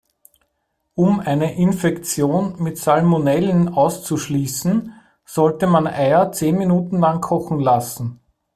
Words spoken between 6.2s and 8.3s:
zehn Minuten lang kochen lassen.